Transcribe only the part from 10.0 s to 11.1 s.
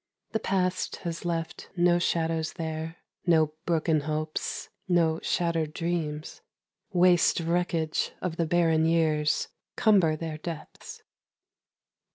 their depths.